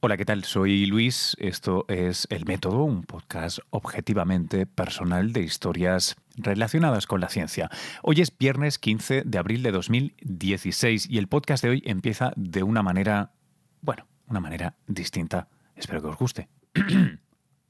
[0.00, 0.44] Hola, ¿qué tal?
[0.44, 1.34] Soy Luis.
[1.40, 7.70] Esto es El Método, un podcast objetivamente personal de historias relacionadas con la ciencia.
[8.02, 12.62] Hoy es viernes 15 de abril de 2016 y el podcast de hoy empieza de
[12.62, 13.32] una manera,
[13.80, 15.48] bueno, una manera distinta.
[15.74, 16.48] Espero que os guste.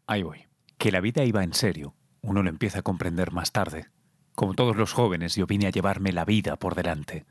[0.09, 0.47] Ahí voy.
[0.79, 3.87] Que la vida iba en serio, uno lo empieza a comprender más tarde.
[4.35, 7.25] Como todos los jóvenes, yo vine a llevarme la vida por delante.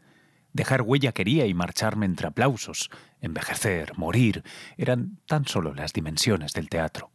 [0.55, 4.41] Dejar huella quería y marcharme entre aplausos, envejecer, morir,
[4.77, 7.11] eran tan solo las dimensiones del teatro.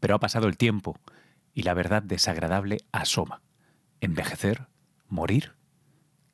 [0.00, 0.98] Pero ha pasado el tiempo
[1.52, 3.42] y la verdad desagradable asoma.
[4.00, 4.68] Envejecer,
[5.08, 5.52] morir,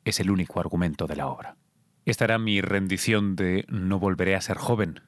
[0.04, 1.56] es el único argumento de la obra.
[2.04, 5.00] Esta era mi rendición de No volveré a ser joven,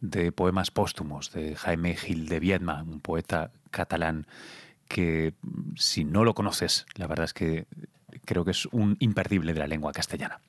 [0.00, 4.26] de poemas póstumos de Jaime Gil de Viedma, un poeta catalán
[4.88, 5.34] que
[5.76, 7.66] si no lo conoces, la verdad es que
[8.24, 10.40] creo que es un imperdible de la lengua castellana.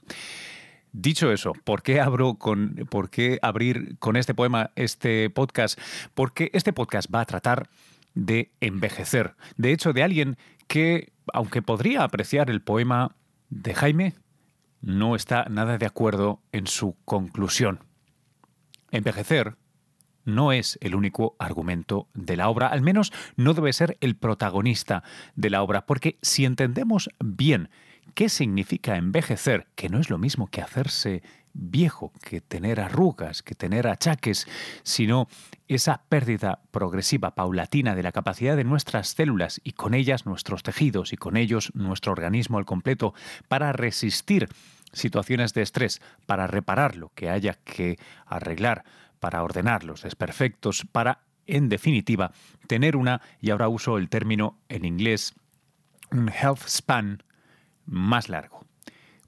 [0.92, 5.80] Dicho eso, ¿por qué, abro con, ¿por qué abrir con este poema este podcast?
[6.14, 7.68] Porque este podcast va a tratar
[8.14, 9.36] de envejecer.
[9.58, 13.16] De hecho, de alguien que, aunque podría apreciar el poema
[13.50, 14.14] de Jaime,
[14.82, 17.80] no está nada de acuerdo en su conclusión.
[18.92, 19.56] Envejecer
[20.26, 25.04] no es el único argumento de la obra, al menos no debe ser el protagonista
[25.36, 27.70] de la obra, porque si entendemos bien
[28.14, 33.56] qué significa envejecer, que no es lo mismo que hacerse viejo, que tener arrugas, que
[33.56, 34.48] tener achaques,
[34.84, 35.28] sino
[35.68, 41.14] esa pérdida progresiva, paulatina de la capacidad de nuestras células y con ellas nuestros tejidos
[41.14, 43.14] y con ellos nuestro organismo al completo
[43.48, 44.50] para resistir
[44.92, 48.84] situaciones de estrés, para reparar lo que haya que arreglar,
[49.24, 52.34] para ordenar los desperfectos, para, en definitiva,
[52.68, 55.34] tener una, y ahora uso el término en inglés,
[56.12, 57.24] un health span
[57.86, 58.66] más largo.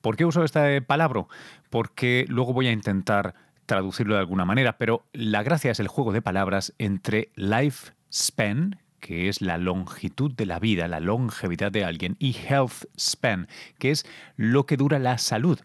[0.02, 1.28] ¿Por qué uso esta palabra?
[1.70, 3.36] Porque luego voy a intentar
[3.66, 8.82] traducirlo de alguna manera, pero la gracia es el juego de palabras entre life span,
[9.00, 13.48] que es la longitud de la vida, la longevidad de alguien, y health span,
[13.80, 15.58] que es lo que dura la salud.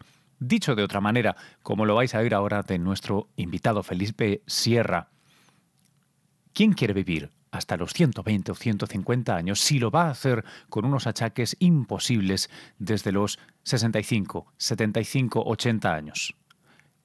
[0.43, 5.09] Dicho de otra manera, como lo vais a oír ahora de nuestro invitado Felipe Sierra,
[6.51, 10.85] ¿quién quiere vivir hasta los 120 o 150 años si lo va a hacer con
[10.85, 12.49] unos achaques imposibles
[12.79, 16.35] desde los 65, 75, 80 años?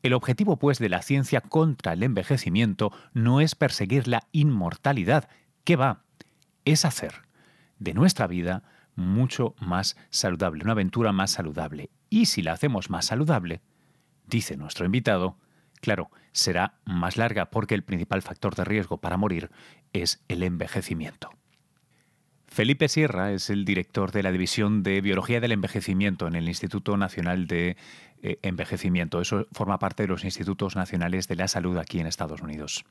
[0.02, 5.28] El objetivo, pues, de la ciencia contra el envejecimiento no es perseguir la inmortalidad,
[5.64, 6.04] ¿qué va?
[6.64, 7.12] Es hacer
[7.78, 8.62] de nuestra vida
[8.96, 11.90] mucho más saludable, una aventura más saludable.
[12.10, 13.60] Y si la hacemos más saludable,
[14.26, 15.38] dice nuestro invitado,
[15.80, 19.50] claro, será más larga porque el principal factor de riesgo para morir
[19.92, 21.30] es el envejecimiento.
[22.48, 26.96] Felipe Sierra es el director de la División de Biología del Envejecimiento en el Instituto
[26.96, 27.76] Nacional de
[28.22, 29.20] eh, Envejecimiento.
[29.20, 32.84] Eso forma parte de los Institutos Nacionales de la Salud aquí en Estados Unidos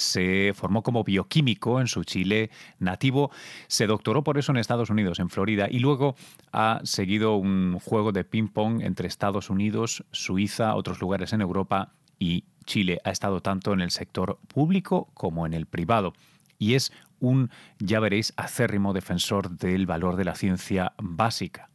[0.00, 3.30] se formó como bioquímico en su Chile nativo,
[3.68, 6.16] se doctoró por eso en Estados Unidos, en Florida, y luego
[6.52, 12.44] ha seguido un juego de ping-pong entre Estados Unidos, Suiza, otros lugares en Europa y
[12.64, 13.00] Chile.
[13.04, 16.14] Ha estado tanto en el sector público como en el privado.
[16.58, 21.70] Y es un, ya veréis, acérrimo defensor del valor de la ciencia básica.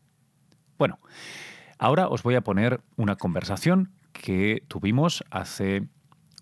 [0.78, 1.00] Bueno,
[1.78, 5.88] ahora os voy a poner una conversación que tuvimos hace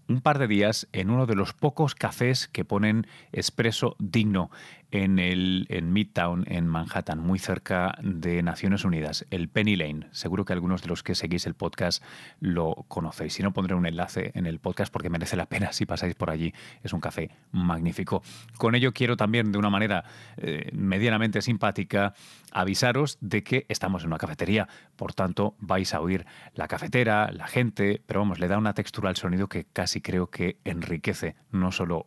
[0.07, 4.49] un par de días en uno de los pocos cafés que ponen expreso digno
[4.93, 10.07] en, el, en Midtown, en Manhattan, muy cerca de Naciones Unidas, el Penny Lane.
[10.11, 12.03] Seguro que algunos de los que seguís el podcast
[12.39, 13.33] lo conocéis.
[13.33, 16.29] Si no, pondré un enlace en el podcast porque merece la pena si pasáis por
[16.29, 16.53] allí.
[16.83, 18.21] Es un café magnífico.
[18.57, 20.03] Con ello quiero también, de una manera
[20.37, 22.13] eh, medianamente simpática,
[22.51, 24.67] avisaros de que estamos en una cafetería.
[24.95, 29.09] Por tanto, vais a oír la cafetera, la gente, pero vamos, le da una textura
[29.09, 32.05] al sonido que casi creo que enriquece, no solo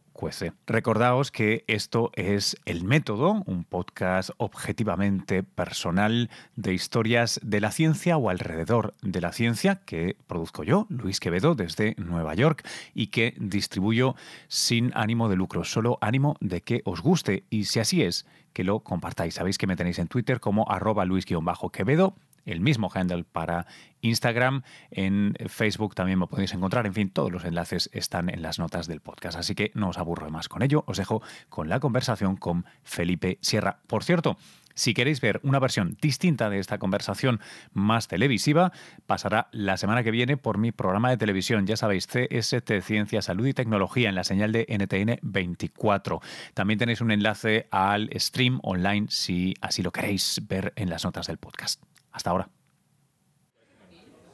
[0.66, 8.16] Recordaos que esto es El Método, un podcast objetivamente personal de historias de la ciencia
[8.16, 13.34] o alrededor de la ciencia que produzco yo, Luis Quevedo, desde Nueva York y que
[13.38, 14.14] distribuyo
[14.48, 17.44] sin ánimo de lucro, solo ánimo de que os guste.
[17.50, 18.24] Y si así es,
[18.54, 19.34] que lo compartáis.
[19.34, 22.14] Sabéis que me tenéis en Twitter como arroba luis-quevedo
[22.46, 23.66] el mismo handle para
[24.00, 28.58] Instagram, en Facebook también me podéis encontrar, en fin, todos los enlaces están en las
[28.58, 31.80] notas del podcast, así que no os aburro más con ello, os dejo con la
[31.80, 33.80] conversación con Felipe Sierra.
[33.86, 34.38] Por cierto,
[34.76, 37.40] si queréis ver una versión distinta de esta conversación
[37.72, 38.72] más televisiva,
[39.06, 43.46] pasará la semana que viene por mi programa de televisión, ya sabéis, CST Ciencia, Salud
[43.46, 46.20] y Tecnología en la señal de NTN 24.
[46.52, 51.26] También tenéis un enlace al stream online si así lo queréis ver en las notas
[51.26, 51.82] del podcast.
[52.16, 52.48] Hasta ahora.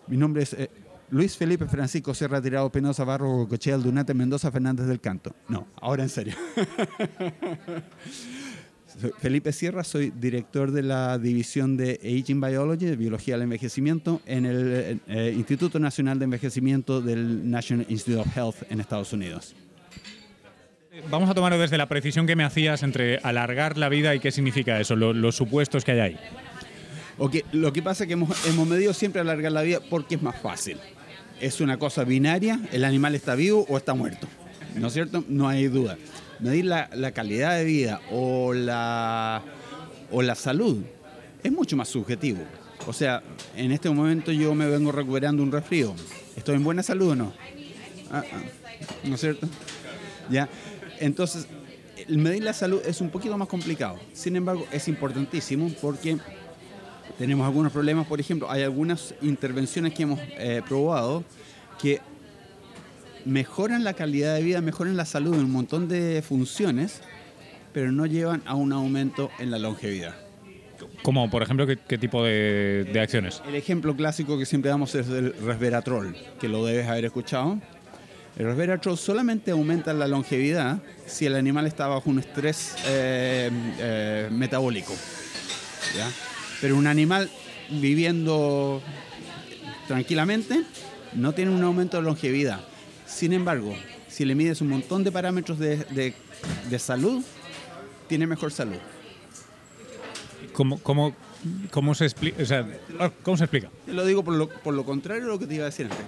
[0.07, 0.71] Mi nombre es, eh,
[1.11, 5.35] Luis Felipe Francisco Sierra Tirado Penosa Barro Cochea Aldunate Mendoza Fernández del Canto.
[5.49, 6.35] No, ahora en serio.
[9.19, 14.47] Felipe Sierra, soy director de la división de Aging Biology, de Biología del Envejecimiento, en
[14.47, 19.57] el eh, Instituto Nacional de Envejecimiento del National Institute of Health en Estados Unidos.
[21.11, 24.31] Vamos a tomarlo desde la precisión que me hacías entre alargar la vida y qué
[24.31, 26.19] significa eso, los supuestos que hay ahí.
[27.53, 30.79] Lo que pasa es que hemos, medido siempre alargar la vida porque es más fácil.
[31.41, 34.29] Es una cosa binaria, el animal está vivo o está muerto.
[34.77, 35.25] ¿No es cierto?
[35.29, 35.99] No hay duda
[36.43, 39.43] medir la, calidad de vida o la,
[40.11, 40.83] o la salud
[41.43, 42.41] es mucho más subjetivo.
[42.87, 43.23] O sea,
[43.57, 45.95] en este momento yo me vengo recuperando un resfrío.
[46.37, 47.33] ¿Estoy en buena salud o no?
[48.11, 48.43] Ah, ah,
[49.05, 49.49] ¿No es cierto?
[50.31, 50.49] ¿Ya?
[50.99, 51.47] Entonces,
[52.09, 53.99] medir la salud es un poquito más complicado.
[54.13, 56.19] Sin embargo, es importantísimo porque
[57.23, 58.05] tenemos algunos problemas.
[58.09, 61.23] Por ejemplo, hay algunas intervenciones que hemos eh, probado
[61.81, 62.01] que
[63.25, 67.01] mejoran la calidad de vida, mejoran la salud en un montón de funciones,
[67.73, 70.17] pero no llevan a un aumento en la longevidad.
[71.05, 73.41] Como, por ejemplo, qué, tipo de, acciones?
[73.47, 77.61] El ejemplo clásico que siempre damos es el resveratrol, que lo debes haber escuchado.
[78.37, 83.49] El resveratrol solamente aumenta la longevidad si el animal está bajo un estrés eh,
[83.79, 84.93] eh, metabólico.
[86.63, 87.29] Pero un animal
[87.69, 88.81] viviendo
[89.89, 90.63] tranquilamente
[91.13, 92.61] no tiene un aumento de longevidad.
[93.05, 93.75] Sin embargo,
[94.07, 96.15] si le mides un montón de parámetros de,
[96.79, 97.25] salud,
[98.09, 98.77] tiene mejor salud.
[100.53, 102.45] ¿Cómo, cómo, se, explica,
[103.25, 103.69] ¿cómo se explica?
[103.89, 106.07] lo digo por lo, contrario a lo que te iba a decir antes.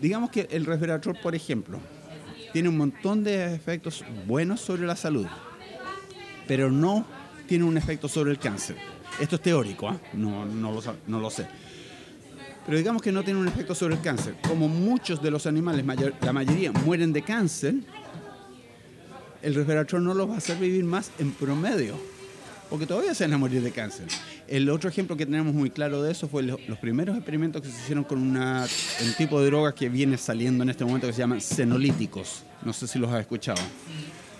[0.00, 1.78] Digamos que el resveratrol, por ejemplo,
[2.52, 5.28] tiene un montón de efectos buenos sobre la salud,
[6.48, 7.06] pero no
[7.46, 8.93] tiene un efecto sobre el cáncer.
[9.20, 9.98] Esto es teórico, ¿ah?
[10.14, 11.46] no, no, no lo sé
[12.66, 14.36] pero digamos que no tiene un efecto sobre el cáncer.
[14.48, 15.84] Como muchos de los animales,
[16.20, 17.74] la mayoría mueren de cáncer,
[19.42, 21.94] el resveratrol no los va a hacer vivir más en promedio,
[22.70, 24.06] porque todavía se van a morir de cáncer.
[24.48, 27.78] El otro ejemplo que tenemos muy claro de eso fue los, primeros experimentos que se
[27.82, 28.66] hicieron con una,
[29.02, 32.44] un tipo de droga que viene saliendo en este momento que se llaman senolíticos.
[32.62, 33.60] No sé si los has escuchado.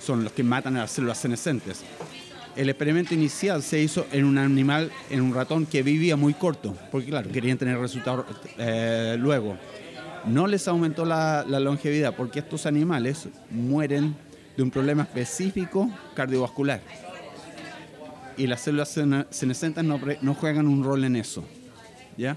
[0.00, 1.82] Son los que matan a las células senescentes
[2.56, 6.76] el experimento inicial se hizo en un animal, en un ratón que vivía muy corto,
[6.90, 8.26] porque claro, querían tener resultados
[8.58, 9.56] eh, luego.
[10.26, 14.16] No les aumentó la, longevidad porque estos animales mueren
[14.56, 16.80] de un problema específico cardiovascular.
[18.36, 18.98] Y las células
[19.30, 21.44] senescentes no, no juegan un rol en eso.
[22.16, 22.36] ¿ya?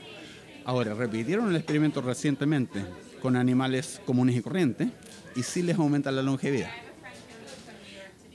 [0.66, 2.84] Ahora, repitieron el experimento recientemente
[3.22, 4.90] con animales comunes y corrientes
[5.36, 6.72] y sí les aumenta la longevidad.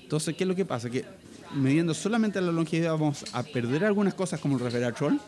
[0.03, 0.91] Entonces, ¿qué es lo que pasa?
[0.91, 1.05] Que
[1.55, 5.21] midiendo solamente la longevidad vamos a perder algunas cosas como el resveratrol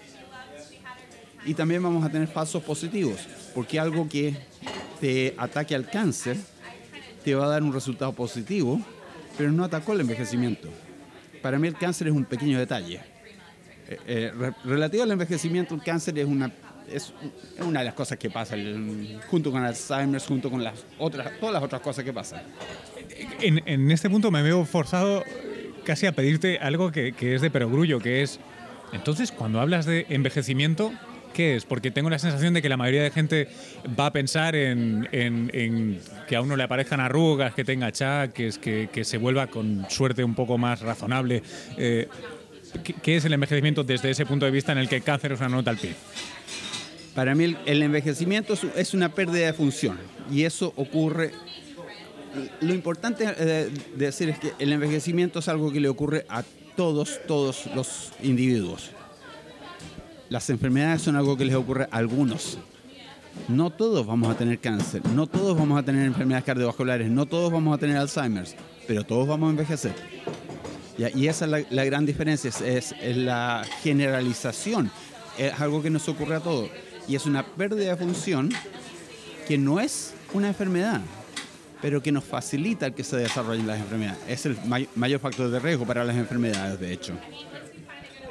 [1.47, 3.21] y también vamos a tener falsos positivos,
[3.55, 4.35] porque algo que
[5.01, 6.37] te ataque al cáncer
[7.23, 8.81] te va a dar un resultado positivo,
[9.37, 10.69] pero no atacó el envejecimiento.
[11.43, 13.01] Para mí el cáncer es un pequeño detalle.
[13.89, 16.51] Eh, eh, relativo al envejecimiento, el cáncer es una,
[16.91, 17.13] es
[17.59, 18.57] una de las cosas que pasa,
[19.29, 22.43] junto con Alzheimer, junto con las otras, todas las otras cosas que pasan.
[23.41, 25.23] En, en este punto me veo forzado
[25.85, 28.41] casi a pedirte algo que, es de perogrullo, que es,
[28.93, 30.93] entonces, cuando hablas de envejecimiento,
[31.33, 31.65] ¿qué es?
[31.65, 33.49] Porque tengo la sensación de que la mayoría de gente
[33.99, 39.05] va a pensar en, que a uno le aparezcan arrugas, que tenga achaques, que, que
[39.05, 41.43] se vuelva con suerte un poco más razonable.
[41.77, 42.09] Eh,
[43.03, 45.41] ¿qué, es el envejecimiento desde ese punto de vista en el que el cáncer es
[45.41, 45.95] una nota al pie?
[47.15, 49.99] Para mí el envejecimiento es una pérdida de función
[50.33, 51.33] y eso ocurre
[52.61, 56.43] lo importante eh, de decir es que el envejecimiento es algo que le ocurre a
[56.77, 58.91] todos, todos los individuos.
[60.29, 62.59] Las enfermedades son algo que les ocurre a algunos.
[63.49, 67.53] No todos vamos a tener cáncer, no todos vamos a tener enfermedades cardiovasculares, no todos
[67.53, 68.47] vamos a tener Alzheimer,
[68.87, 69.93] pero todos vamos a envejecer.
[70.97, 74.91] Y esa es la, gran diferencia, es, la generalización,
[75.37, 76.71] es algo que nos ocurre a todos.
[77.09, 78.51] Y es una pérdida de función
[79.49, 81.01] que no es una enfermedad,
[81.85, 84.19] pero que nos facilita el que se desarrollen las enfermedades.
[84.27, 84.57] Es el
[84.95, 87.13] mayor factor de riesgo para las enfermedades, de hecho.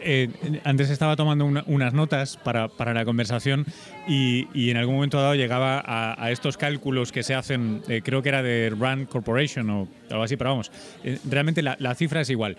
[0.01, 0.27] Eh,
[0.63, 3.67] antes estaba tomando unas notas para, la conversación
[4.07, 8.29] y, en algún momento dado llegaba a, estos cálculos que se hacen, eh, creo que
[8.29, 10.71] era de Rand Corporation o algo así, pero vamos,
[11.03, 12.57] eh, realmente la, cifra es igual.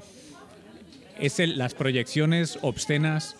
[1.18, 3.34] Es las proyecciones obscenas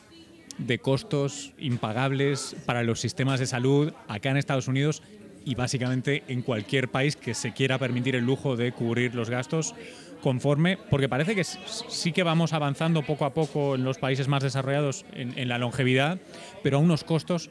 [0.59, 5.05] de costos impagables para los sistemas de salud acá en Estados Unidos
[5.45, 9.75] y básicamente en cualquier país que se quiera permitir el lujo de cubrir los gastos
[10.23, 14.43] conforme, porque parece que sí que vamos avanzando poco a poco en los países más
[14.43, 16.19] desarrollados en, la longevidad,
[16.63, 17.51] pero a unos costos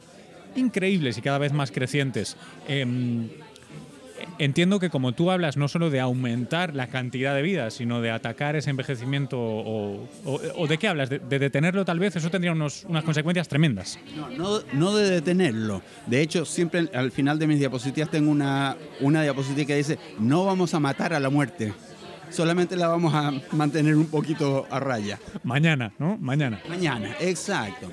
[0.56, 2.36] increíbles y cada vez más crecientes.
[2.68, 3.30] Em,
[4.38, 8.12] entiendo que como tú hablas no solo de aumentar la cantidad de vida, sino de
[8.12, 13.04] atacar ese envejecimiento o, de qué hablas, de, detenerlo tal vez, eso tendría unos, unas
[13.04, 14.00] consecuencias tremendas.
[14.16, 15.82] No, no, no, de detenerlo.
[16.08, 20.46] De hecho, siempre al final de mis diapositivas tengo una, una diapositiva que dice, no
[20.46, 21.74] vamos a matar a la muerte.
[22.30, 25.20] Solamente la vamos a mantener un poquito a raya.
[25.44, 26.18] Mañana, ¿no?
[26.18, 26.62] Mañana.
[26.68, 27.92] Mañana, exacto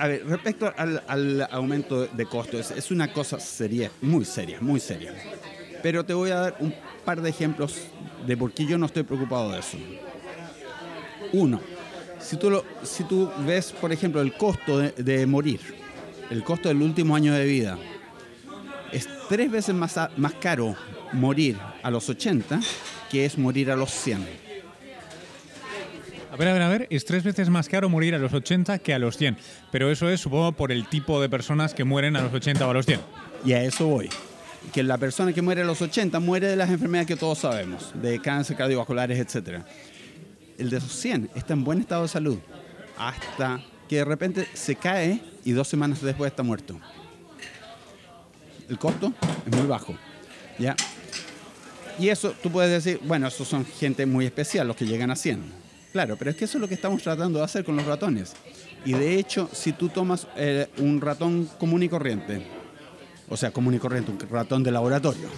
[0.00, 5.14] a ver, respecto al, aumento de costos, es, una cosa seria, muy seria, muy seria.
[5.82, 7.76] Pero te voy a dar un par de ejemplos
[8.26, 9.76] de por qué yo no estoy preocupado de eso.
[11.34, 11.60] Uno,
[12.18, 12.38] si
[13.04, 15.60] tú, ves, por ejemplo, el costo de, morir,
[16.30, 17.76] el costo del último año de vida,
[18.92, 20.76] es tres veces más, más caro
[21.12, 22.58] morir a los 80
[23.10, 24.49] que es morir a los 100.
[26.40, 28.94] Ver, a ver, a ver, es tres veces más caro morir a los 80 que
[28.94, 29.36] a los 100.
[29.70, 32.70] Pero eso es, supongo, por el tipo de personas que mueren a los 80 o
[32.70, 32.98] a los 100.
[33.44, 34.08] Y a eso voy.
[34.72, 37.92] Que la persona que muere a los 80 muere de las enfermedades que todos sabemos,
[37.92, 39.64] de cáncer, cardiovasculares, etc.
[40.56, 42.38] El de los 100 está en buen estado de salud
[42.96, 46.80] hasta que de repente se cae y dos semanas después está muerto.
[48.66, 49.12] El costo
[49.46, 49.94] es muy bajo.
[50.58, 50.74] ¿ya?
[51.98, 55.16] Y eso tú puedes decir, bueno, esos son gente muy especial, los que llegan a
[55.16, 55.60] 100
[55.92, 58.34] Claro, pero es que eso es lo que estamos tratando de hacer con los ratones.
[58.84, 62.42] Y de hecho, si tú tomas eh, un ratón común y corriente,
[63.28, 65.28] o sea, común y corriente, un ratón de laboratorio,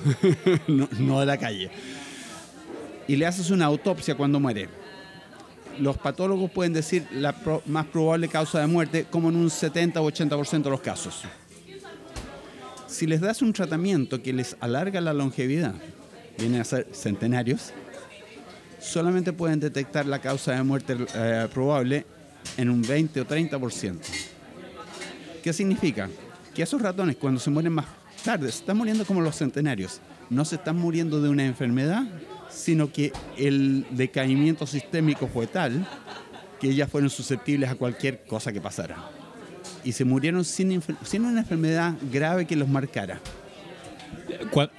[0.98, 1.70] no, de la calle,
[3.08, 4.68] y le haces una autopsia cuando muere,
[5.80, 7.34] los patólogos pueden decir la
[7.66, 11.22] más probable causa de muerte como en un 70 o 80% de los casos.
[12.86, 15.74] Si les das un tratamiento que les alarga la longevidad,
[16.38, 17.72] vienen a ser centenarios,
[18.82, 22.04] solamente pueden detectar la causa de muerte eh, probable
[22.56, 23.98] en un 20 o 30%.
[25.42, 26.08] ¿Qué significa?
[26.54, 27.86] Que esos ratones cuando se mueren más
[28.24, 30.00] tarde se están muriendo como los centenarios.
[30.30, 32.04] No se están muriendo de una enfermedad,
[32.50, 35.86] sino que el decaimiento sistémico fue tal
[36.60, 38.96] que ellas fueron susceptibles a cualquier cosa que pasara.
[39.84, 43.20] Y se murieron sin, sin una enfermedad grave que los marcara.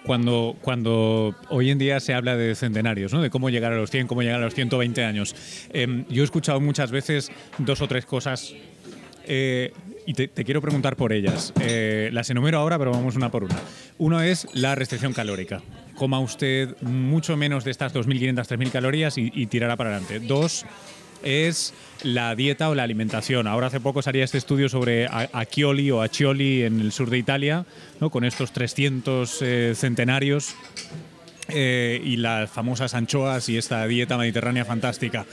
[0.05, 3.21] Cuando, cuando hoy en día se habla de centenarios, ¿no?
[3.21, 5.35] de cómo llegar a los 100, cómo llegar a los 120 años,
[5.71, 8.53] em, yo he escuchado muchas veces dos o tres cosas
[9.25, 9.73] eh,
[10.05, 11.53] y te, quiero preguntar por ellas.
[11.61, 13.55] Eh, las enumero ahora, pero vamos una por una.
[13.97, 15.61] Uno es la restricción calórica.
[15.95, 20.19] Coma usted mucho menos de estas 2.500, 3.000 calorías y, y tirará para adelante.
[20.19, 20.65] Dos,
[21.23, 23.47] es la dieta o la alimentación.
[23.47, 27.65] Ahora hace poco salía este estudio sobre Achioli o Achioli en el sur de Italia,
[27.99, 28.09] ¿no?
[28.09, 30.55] con estos 300 eh, centenarios
[31.49, 35.25] eh, y las famosas anchoas y esta dieta mediterránea fantástica.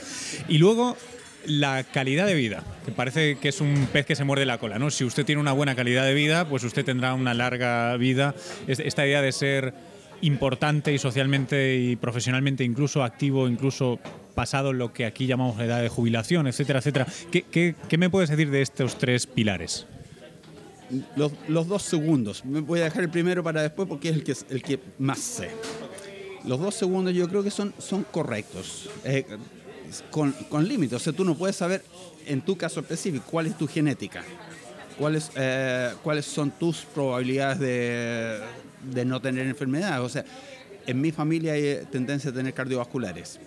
[0.47, 0.97] Y luego
[1.45, 4.77] la calidad de vida, que parece que es un pez que se muerde la cola,
[4.77, 4.91] ¿no?
[4.91, 8.35] Si usted tiene una buena calidad de vida, pues usted tendrá una larga vida.
[8.67, 9.73] Esta idea de ser
[10.21, 13.99] importante y socialmente y profesionalmente incluso activo, incluso
[14.35, 17.07] pasado lo que aquí llamamos la edad de jubilación, etcétera, etcétera.
[17.31, 19.85] ¿Qué, me puedes decir de estos tres pilares?
[21.15, 22.43] Los, dos segundos.
[22.43, 25.19] Me voy a dejar el primero para después porque es el que, el que más
[25.19, 25.51] sé.
[26.45, 29.25] Los dos segundos yo creo que son, son correctos, eh,
[30.09, 30.97] con, con límites.
[30.97, 31.83] O sea, tú no puedes saber
[32.25, 34.23] en tu caso específico cuál es tu genética,
[34.97, 38.39] cuáles, eh, cuáles son tus probabilidades de,
[38.83, 40.03] de no tener enfermedad.
[40.03, 40.25] O sea,
[40.85, 43.39] en mi familia hay tendencia a tener cardiovasculares.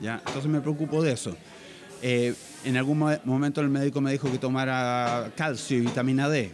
[0.00, 0.22] ¿ya?
[0.26, 1.36] Entonces me preocupo de eso.
[2.02, 2.34] Eh,
[2.64, 6.50] en algún momento el médico me dijo que tomara calcio y vitamina D.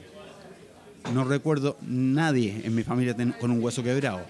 [1.12, 4.20] No recuerdo nadie en mi familia con un hueso quebrado.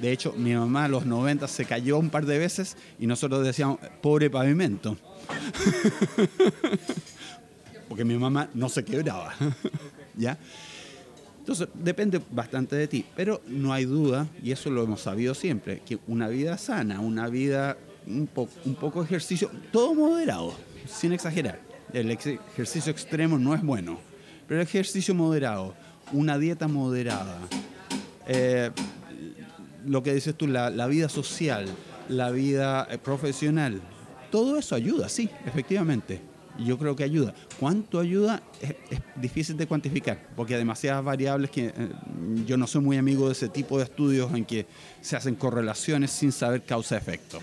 [0.00, 3.44] De hecho, mi mamá a los 90 se cayó un par de veces y nosotros
[3.44, 4.96] decíamos, pobre pavimento.
[7.88, 9.34] Porque mi mamá no se quebraba.
[10.16, 10.38] ¿Ya?
[11.48, 15.80] Entonces, depende bastante de ti, pero no hay duda, y eso lo hemos sabido siempre,
[15.80, 20.52] que una vida sana, una vida un, poco un poco ejercicio, todo moderado,
[20.86, 21.58] sin exagerar.
[21.94, 23.98] El ejercicio extremo no es bueno,
[24.46, 25.74] pero el ejercicio moderado,
[26.12, 27.38] una dieta moderada,
[28.26, 28.70] eh,
[29.86, 31.64] lo que dices tú, la, la vida social,
[32.10, 33.80] la vida eh, profesional,
[34.30, 36.20] todo eso ayuda, sí, efectivamente
[36.64, 37.34] yo creo que ayuda.
[37.58, 38.42] ¿Cuánto ayuda?
[38.60, 38.74] Es,
[39.16, 41.72] difícil de cuantificar, porque hay demasiadas variables que eh,
[42.46, 44.66] yo no soy muy amigo de ese tipo de estudios en que
[45.00, 47.40] se hacen correlaciones sin saber causa-efecto.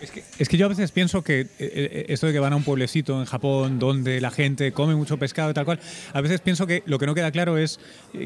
[0.00, 2.52] Es que, es que, yo a veces pienso que eh, eh, esto de que van
[2.52, 5.80] a un pueblecito en Japón donde la gente come mucho pescado y tal cual,
[6.12, 7.80] a veces pienso que lo que no queda claro es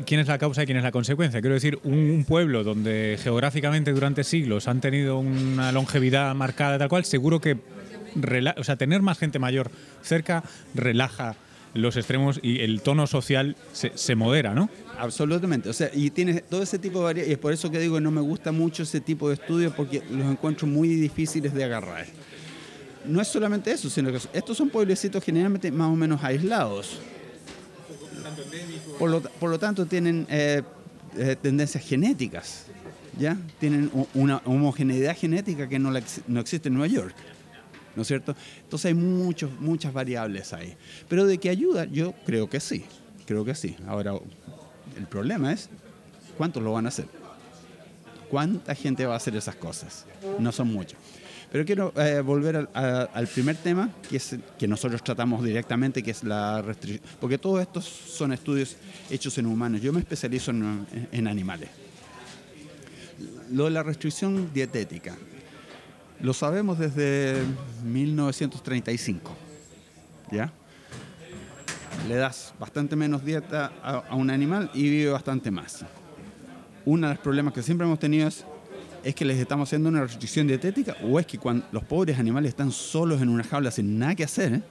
[0.05, 1.41] quién es la causa y quién es la consecuencia.
[1.41, 7.07] Quiero decir, un, pueblo donde geográficamente durante siglos han tenido una longevidad marcada tal cual,
[7.07, 7.57] seguro que
[8.57, 9.71] o sea, tener más gente mayor
[10.03, 10.43] cerca
[10.75, 11.37] relaja
[11.75, 14.69] los extremos y el tono social se, modera, ¿no?
[14.99, 15.69] Absolutamente.
[15.69, 17.31] O sea, y tiene todo ese tipo de variedades.
[17.31, 19.73] Y es por eso que digo que no me gusta mucho ese tipo de estudios
[19.75, 22.07] porque los encuentro muy difíciles de agarrar.
[23.07, 26.99] No es solamente eso, sino que estos son pueblecitos generalmente más o menos aislados.
[28.99, 30.63] Por lo, por lo tanto, tienen eh,
[31.17, 32.67] eh, tendencias genéticas,
[33.19, 33.37] ¿ya?
[33.59, 35.91] Tienen una homogeneidad genética que no,
[36.29, 37.15] no existe en Nueva York.
[37.97, 38.35] ¿No es cierto?
[38.63, 40.75] Entonces hay muchos, muchas variables ahí.
[41.09, 42.85] Pero de qué ayuda, yo creo que sí,
[43.27, 43.77] creo que sí.
[43.87, 44.15] Ahora,
[44.97, 45.69] el problema es
[46.37, 47.07] cuántos lo van a hacer.
[48.31, 50.07] ¿Cuánta gente va a hacer esas cosas?
[50.39, 50.99] No son muchos.
[51.51, 56.25] Pero quiero eh, volver al, primer tema, que es que nosotros tratamos directamente, que es
[56.25, 57.07] la restricción.
[57.21, 58.77] Porque todos estos son estudios
[59.11, 59.83] hechos en humanos.
[59.83, 61.69] Yo me especializo en animales.
[63.51, 65.15] Lo de la restricción dietética.
[66.23, 67.43] Lo sabemos desde
[67.85, 69.33] 1935.
[70.31, 70.53] ¿Ya?
[72.09, 75.85] Le das bastante menos dieta a, un animal y vive bastante más.
[76.85, 78.45] Uno de los problemas que siempre hemos tenido es,
[79.17, 82.71] que les estamos haciendo una restricción dietética o es que cuando los pobres animales están
[82.71, 84.63] solos en una jaula sin nada que hacer, ¿eh?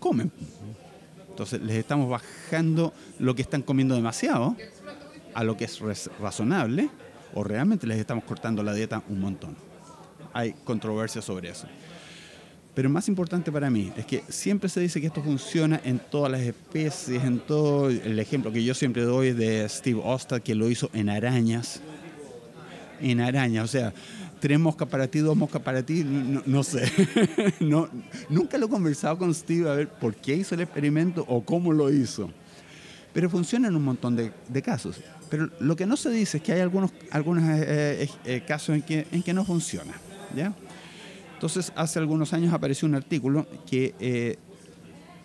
[0.00, 0.32] comen.
[1.28, 4.56] Entonces les estamos bajando lo que están comiendo demasiado
[5.34, 5.80] a lo que es
[6.20, 6.90] razonable
[7.32, 9.65] o realmente les estamos cortando la dieta un montón
[10.36, 11.66] hay controversia sobre eso.
[12.74, 16.30] Pero más importante para mí es que siempre se dice que esto funciona en todas
[16.30, 17.88] las especies, en todo.
[17.88, 21.80] El ejemplo que yo siempre doy de Steve Ostad, que lo hizo en arañas.
[23.00, 23.94] En arañas, o sea,
[24.40, 26.92] tres moscas para ti, dos moscas para ti, no, sé.
[27.60, 27.88] no,
[28.28, 31.72] nunca lo he conversado con Steve a ver por qué hizo el experimento o cómo
[31.72, 32.30] lo hizo.
[33.14, 35.00] Pero funciona en un montón de, casos.
[35.30, 38.82] Pero lo que no se dice es que hay algunos, algunos eh, eh, casos en
[38.82, 39.94] que, en que no funciona.
[41.34, 44.38] Entonces, hace algunos años apareció un artículo que eh,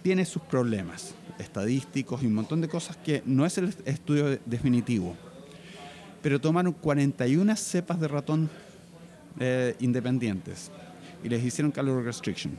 [0.02, 5.16] tiene sus problemas estadísticos y un montón de cosas que no es el estudio definitivo.
[6.22, 8.50] Pero tomaron 41 cepas de ratón
[9.40, 10.72] eh, independientes
[11.24, 12.58] y les hicieron caloric restriction.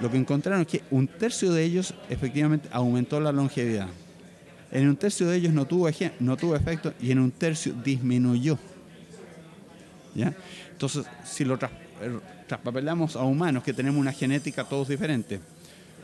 [0.00, 3.88] Lo que encontraron es que un tercio de ellos efectivamente aumentó la longevidad.
[4.70, 8.58] En un tercio de ellos no tuvo, no tuvo efecto y en un tercio disminuyó.
[10.14, 10.34] ¿Ya?
[10.70, 11.58] Entonces, si lo eh,
[12.46, 15.40] traspapelamos a humanos que tenemos una genética todos diferentes,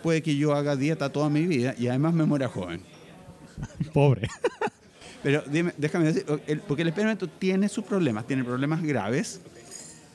[0.02, 2.80] puede que yo haga dieta toda mi vida y además me muera joven.
[3.92, 4.28] Pobre.
[5.22, 5.42] Pero
[5.76, 6.24] déjame decir,
[6.68, 9.40] porque el experimento tiene sus problemas, tiene problemas graves,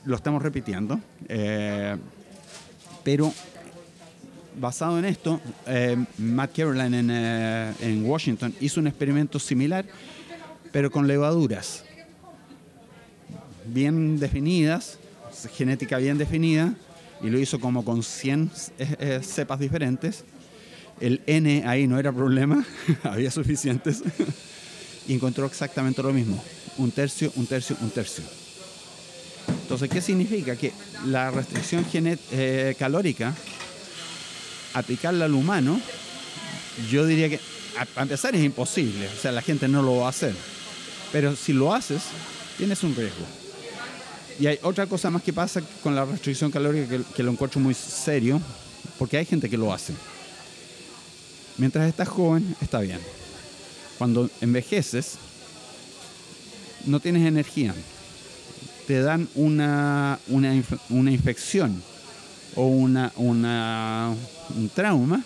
[0.06, 1.94] lo estamos repitiendo, eh,
[3.04, 3.30] pero
[4.58, 9.84] basado en esto, eh, Matt Caroline en, en Washington hizo un experimento similar,
[10.72, 11.84] pero con levaduras
[13.66, 14.98] bien definidas,
[15.56, 16.74] genética bien definida,
[17.22, 20.24] y lo hizo como con 100 eh, eh, cepas diferentes.
[21.00, 22.64] El N ahí no era problema,
[23.02, 24.02] había suficientes.
[25.08, 26.42] y encontró exactamente lo mismo,
[26.78, 28.24] un tercio, un tercio, un tercio.
[29.62, 30.56] Entonces, ¿qué significa?
[30.56, 30.72] Que
[31.06, 33.34] la restricción eh, calórica,
[34.72, 35.80] aplicarla al humano,
[36.90, 37.40] yo diría que
[37.96, 40.34] a empezar es imposible, o sea, la gente no lo va a hacer.
[41.12, 42.02] Pero si lo haces,
[42.56, 43.43] tienes un riesgo.
[44.38, 47.74] Y hay otra cosa más que pasa con la restricción calórica que, lo encuentro muy
[47.74, 48.40] serio,
[48.98, 49.92] porque hay gente que lo hace.
[51.56, 52.98] Mientras estás joven, está bien.
[53.96, 55.14] Cuando envejeces,
[56.84, 57.74] no tienes energía.
[58.88, 61.80] Te dan una, una, infección
[62.56, 64.12] o una, una,
[64.56, 65.24] un trauma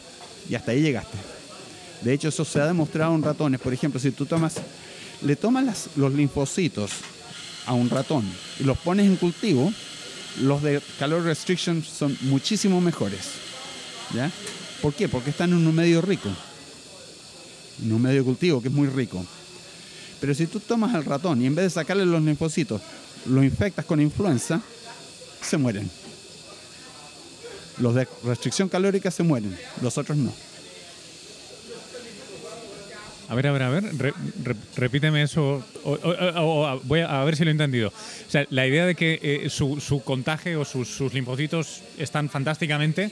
[0.49, 1.16] y hasta ahí llegaste.
[2.03, 3.61] De hecho, eso se ha demostrado en ratones.
[3.61, 4.57] Por ejemplo, si tú tomas,
[5.23, 6.92] le tomas los linfocitos
[7.68, 8.24] a un ratón
[8.59, 9.72] y los pones en cultivo,
[10.40, 13.33] los de calor restriction son muchísimo mejores.
[14.14, 14.31] ¿Ya?
[14.81, 15.09] ¿Por qué?
[15.09, 16.31] Porque están en un medio rico.
[17.83, 19.24] En un medio cultivo que es muy rico.
[20.20, 22.81] Pero si tú tomas al ratón y en vez de sacarle los linfocitos,
[23.26, 24.61] lo infectas con influenza,
[25.42, 25.90] se mueren.
[27.78, 30.33] Los de restricción calórica se mueren, los otros no.
[33.28, 33.84] A ver, a ver, a ver,
[34.74, 35.62] repíteme eso,
[36.84, 37.88] voy a, ver si lo he entendido.
[37.88, 43.10] O sea, la idea de que eh, su, contagio o sus, linfocitos están fantásticamente,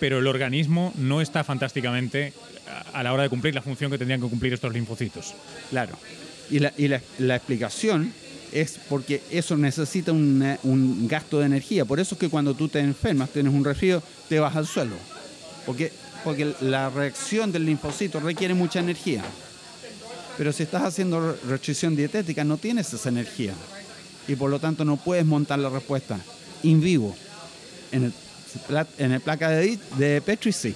[0.00, 2.32] pero el organismo no está fantásticamente
[2.92, 5.34] a la hora de cumplir la función que tendrían que cumplir estos linfocitos.
[5.70, 5.96] Claro.
[6.50, 8.12] Y la, y la, explicación
[8.52, 11.84] es porque eso necesita un gasto de energía.
[11.84, 14.96] Por eso es que cuando tú te enfermas, tienes un resfrío, te vas al suelo.
[15.66, 15.92] Porque
[16.26, 19.22] porque la reacción del linfocito requiere mucha energía.
[20.36, 23.52] Pero si estás haciendo restricción dietética, no tienes esa energía.
[24.26, 26.18] Y por lo tanto no puedes montar la respuesta
[26.64, 27.16] in vivo.
[27.92, 28.12] En el,
[28.98, 30.74] en el placa de, de Petri sí.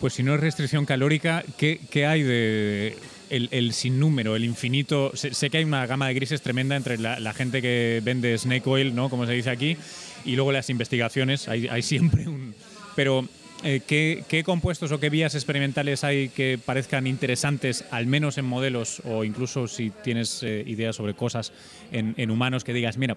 [0.00, 2.96] Pues si no es restricción calórica, ¿qué, qué hay de
[3.30, 5.12] el, el, sinnúmero, el infinito?
[5.14, 8.92] Sé, que hay una gama de grises tremenda entre la, gente que vende snake oil,
[8.92, 9.08] ¿no?
[9.08, 9.76] Como se dice aquí,
[10.24, 11.46] y luego las investigaciones.
[11.46, 12.52] Hay, hay siempre un...
[12.94, 13.26] Pero
[13.64, 19.00] eh, ¿qué, compuestos o qué vías experimentales hay que parezcan interesantes, al menos en modelos
[19.04, 21.52] o incluso si tienes eh, ideas sobre cosas
[21.92, 23.16] en, humanos que digas, mira,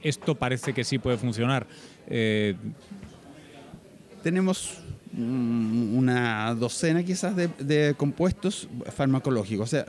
[0.00, 1.66] esto parece que sí puede funcionar?
[2.06, 2.54] Eh,
[4.22, 4.78] Tenemos
[5.16, 9.68] una docena quizás de, compuestos farmacológicos.
[9.68, 9.86] O sea,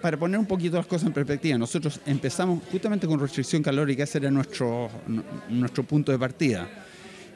[0.00, 4.18] para poner un poquito las cosas en perspectiva, nosotros empezamos justamente con restricción calórica, ese
[4.18, 4.90] era nuestro,
[5.48, 6.68] nuestro punto de partida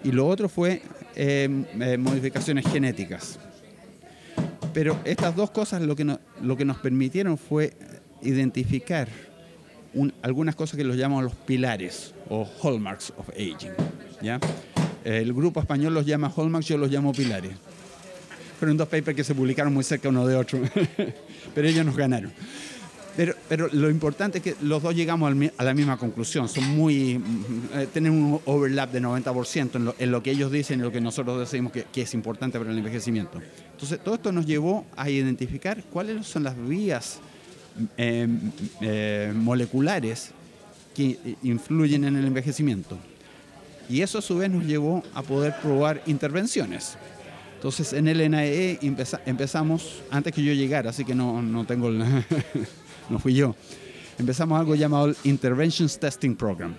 [0.04, 0.82] y lo otro fue
[1.14, 1.48] eh,
[1.80, 3.38] eh, modificaciones genéticas.
[4.72, 7.72] Pero estas dos cosas lo que, lo que nos permitieron fue
[8.22, 9.08] identificar
[10.22, 13.72] algunas cosas que los llamamos los pilares o hallmarks of aging.
[14.20, 14.38] ¿ya?
[15.04, 17.52] El grupo español los llama hallmarks, yo los llamo pilares.
[18.58, 20.60] Fueron dos papers que se publicaron muy cerca uno de otro,
[21.54, 22.32] pero ellos nos ganaron.
[23.16, 26.48] Pero, pero lo importante es que los dos llegamos a la misma conclusión.
[26.48, 27.20] Son muy.
[27.74, 30.92] Eh, tienen un overlap de 90% en lo, en lo, que ellos dicen y lo
[30.92, 33.40] que nosotros decimos que, que, es importante para el envejecimiento.
[33.72, 37.20] Entonces, todo esto nos llevó a identificar cuáles son las vías
[37.98, 38.26] eh,
[38.80, 40.30] eh, moleculares
[40.94, 42.98] que influyen en el envejecimiento.
[43.88, 46.96] Y eso a su vez nos llevó a poder probar intervenciones.
[47.54, 52.02] Entonces en el NAE empezamos, antes que yo llegara, así que no, no tengo el,
[53.10, 53.54] no fui yo,
[54.18, 56.74] empezamos algo llamado el Interventions Testing Program,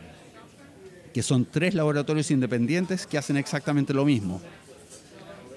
[1.13, 4.41] que son tres laboratorios independientes que hacen exactamente lo mismo.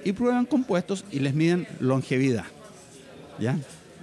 [0.05, 2.45] Y prueban compuestos y les miden longevidad.
[3.39, 3.59] ¿Ya?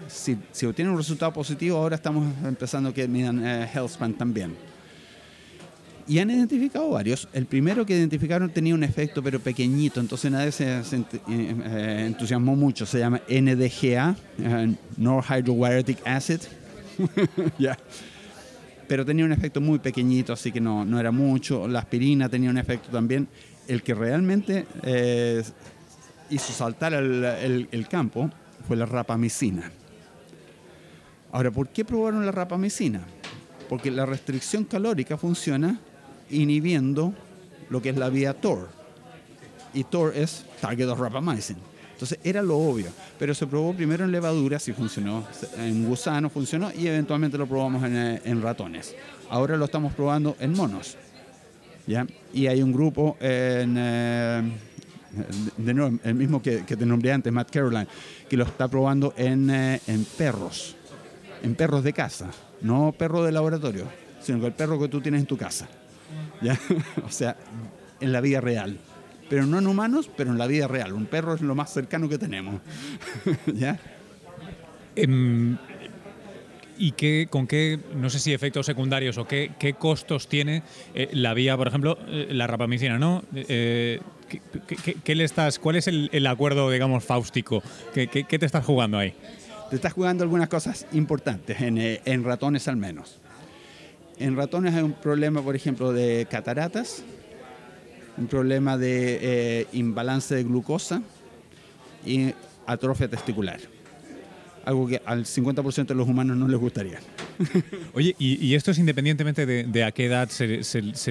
[0.08, 4.56] Si, si obtienen un resultado positivo, ahora estamos empezando que midan eh, HealthSpan también.
[6.08, 7.28] Y han identificado varios.
[7.34, 12.86] El primero que identificaron tenía un efecto, pero pequeñito, entonces nadie se, eh, entusiasmó mucho.
[12.86, 14.16] Se llama NDGA,
[14.96, 16.40] Norhydroguaritic Acid.
[17.60, 17.78] ya.
[18.88, 21.68] Pero tenía un efecto muy pequeñito, así que no, no, era mucho.
[21.68, 23.28] La aspirina tenía un efecto también.
[23.68, 25.44] El que realmente eh,
[26.30, 28.30] hizo saltar el, el campo
[28.66, 29.72] fue la rapamicina.
[31.32, 33.02] Ahora, ¿por qué probaron la rapamicina?
[33.68, 35.80] Porque la restricción calórica funciona
[36.30, 37.14] inhibiendo
[37.70, 38.70] lo que es la vía TOR.
[39.74, 41.58] Y TOR es Target of Rapamycin.
[41.98, 45.26] Entonces era lo obvio, pero se probó primero en levadura, si funcionó,
[45.58, 48.94] en gusano funcionó y eventualmente lo probamos en, eh, ratones.
[49.32, 50.96] Ahora lo estamos probando en monos.
[51.88, 52.06] ¿ya?
[52.36, 54.44] Y hay un grupo en, eh,
[55.58, 57.88] de nuevo, el mismo que, te nombré antes, Matt Caroline,
[58.30, 60.76] que lo está probando en, eh, en perros,
[61.42, 62.30] en perros de casa,
[62.62, 63.86] no perros de laboratorio,
[64.22, 65.68] sino el perro que tú tienes en tu casa.
[66.44, 66.60] ¿ya?
[67.04, 67.36] o sea,
[68.00, 68.78] en la vida real.
[69.30, 70.94] Pero no en humanos, pero en la vida real.
[70.94, 72.62] Un perro es lo más cercano que tenemos.
[73.54, 73.80] ¿Ya?
[74.96, 75.58] Em,
[76.80, 80.63] ¿Y qué, con qué, no sé si efectos secundarios o qué, qué costos tiene
[80.94, 83.24] eh, la vía, por ejemplo, eh, la rapamicina, ¿no?
[83.34, 84.00] Eh,
[85.04, 87.63] ¿qué, le estás, ¿Cuál es el, acuerdo, digamos, fáustico?
[87.94, 89.13] ¿Qué, te estás jugando ahí?
[89.70, 93.20] Te estás jugando algunas cosas importantes, en, en ratones al menos.
[94.20, 97.04] En ratones hay un problema, por ejemplo, de cataratas,
[98.18, 101.02] un problema de eh, imbalance de glucosa
[102.06, 102.34] y
[102.66, 103.60] atrofia testicular.
[104.66, 107.00] Algo que al 50% de los humanos no les gustaría.
[107.94, 110.48] Oye, ¿y, esto es independientemente de, a qué edad se,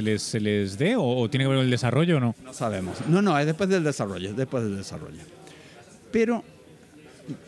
[0.03, 2.35] les, dé o, tiene que ver con el desarrollo o no?
[2.45, 2.99] No sabemos.
[3.09, 5.23] No, no, es después del desarrollo, después del desarrollo.
[6.13, 6.45] Pero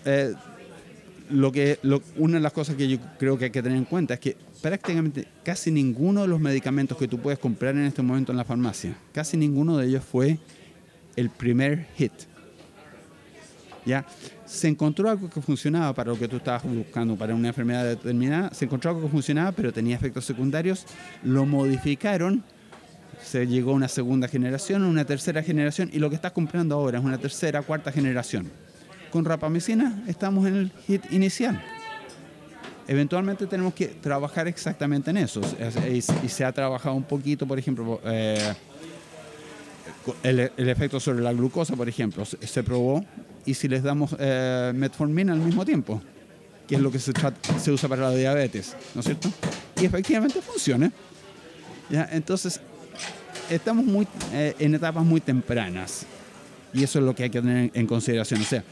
[0.05, 0.35] eh,
[1.31, 1.79] lo que,
[2.17, 4.37] una de las cosas que yo creo que hay que tener en cuenta es que
[4.61, 8.45] prácticamente casi ninguno de los medicamentos que tú puedes comprar en este momento en la
[8.45, 10.39] farmacia, casi ninguno de ellos fue
[11.17, 12.13] el primer hit.
[13.85, 14.05] ¿Ya?
[14.45, 18.53] Se encontró algo que funcionaba para lo que tú estabas buscando, para una enfermedad determinada,
[18.53, 20.85] se encontró algo que funcionaba, pero tenía efectos secundarios,
[21.23, 22.45] lo modificaron,
[23.23, 26.99] se llegó a una segunda generación, una tercera generación, y lo que estás comprando ahora
[26.99, 28.51] es una tercera, cuarta generación.
[29.11, 31.59] Con rapamicina estamos en el hit inicial
[32.89, 35.41] eventualmente tenemos que trabajar exactamente en eso.
[35.93, 38.55] Y, se ha trabajado un poquito, por ejemplo, eh,
[40.23, 43.05] el, efecto sobre la glucosa, por ejemplo, se, probó.
[43.45, 46.03] Y si les damos eh, metformina al mismo tiempo,
[46.67, 47.13] que es lo que se,
[47.61, 49.31] se, usa para la diabetes, ¿no es cierto?
[49.81, 50.91] Y efectivamente funciona.
[51.91, 52.09] ¿ya?
[52.11, 52.61] Entonces,
[53.51, 56.07] estamos muy, eh, en etapas muy tempranas.
[56.73, 58.41] Y eso es lo que hay que tener en consideración.
[58.41, 58.65] O sea,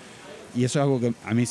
[0.56, 1.44] y eso es algo que a mí,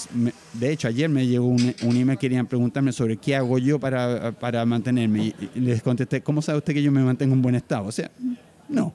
[0.54, 4.32] de hecho, ayer me llegó un, un email, querían preguntarme sobre qué hago yo para,
[4.32, 5.28] para mantenerme.
[5.28, 7.86] Y, les contesté, ¿cómo sabe usted que yo me mantengo en buen estado?
[7.86, 8.10] O sea,
[8.68, 8.94] no.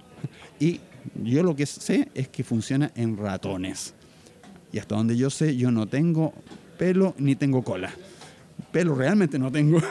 [0.58, 0.80] Y
[1.22, 3.94] Yo lo que sé es que funciona en ratones.
[4.72, 6.34] Y hasta donde yo sé, yo no tengo
[6.78, 7.92] pelo ni tengo cola.
[8.72, 9.80] Pelo realmente no tengo.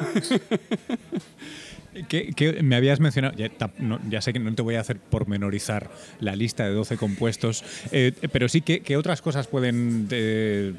[2.07, 6.65] Que, me habías mencionado, ya, sé que no te voy a hacer pormenorizar la lista
[6.65, 10.07] de 12 compuestos, eh, pero sí que, otras cosas pueden...
[10.11, 10.73] Eh,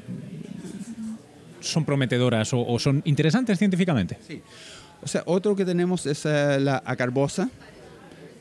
[1.59, 4.17] son prometedoras o, son interesantes científicamente.
[4.27, 4.41] Sí.
[5.03, 7.49] O sea, otro que tenemos es eh, la acarbosa,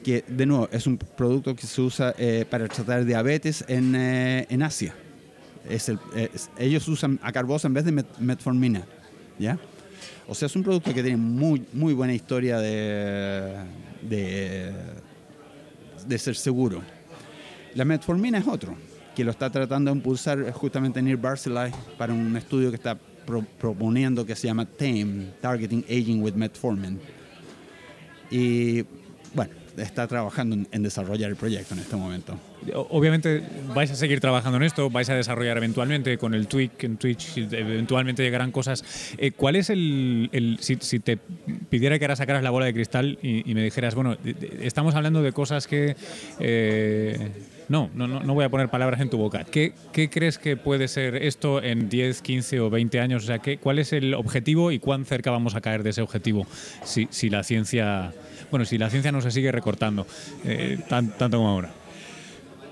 [0.03, 2.15] que de nuevo es un producto que se usa
[2.49, 4.95] para tratar diabetes en, en Asia.
[5.69, 5.99] Es el,
[6.59, 8.87] ellos usan acarbosa en vez de metformina.
[9.41, 9.59] ¿ya?
[10.29, 13.57] O sea, es un producto que tiene muy, muy buena historia de,
[14.03, 14.73] de,
[16.19, 16.83] ser seguro.
[17.75, 18.77] La metformina es otro,
[19.15, 22.99] que lo está tratando de impulsar justamente Neil Barzilai para un estudio que está
[23.59, 26.99] proponiendo que se llama TAME, Targeting Aging with Metformin.
[28.31, 28.85] Y
[29.35, 32.39] bueno, está trabajando en desarrollar el proyecto en este momento.
[32.75, 33.43] Obviamente
[33.75, 37.37] vais a seguir trabajando en esto, vais a desarrollar eventualmente con el Twitch, en Twitch
[37.37, 38.85] eventualmente llegarán cosas.
[39.19, 41.19] Eh, ¿Cuál es el, si, te
[41.69, 44.17] pidiera que ahora sacaras la bola de cristal y, me dijeras, bueno,
[44.61, 45.97] estamos hablando de cosas que...
[46.39, 47.31] Eh,
[47.71, 49.45] no, no, no voy a poner palabras en tu boca.
[49.45, 53.23] ¿Qué, ¿Qué, crees que puede ser esto en 10, 15 o 20 años?
[53.23, 56.03] O sea, ¿qué, ¿cuál es el objetivo y cuán cerca vamos a caer de ese
[56.03, 56.49] objetivo
[56.83, 58.13] si, si la ciencia,
[58.51, 60.05] bueno, si la ciencia no se sigue recortando
[60.45, 61.71] eh, tanto como ahora?